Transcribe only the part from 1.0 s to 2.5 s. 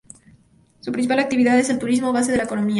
actividad es el turismo, base de su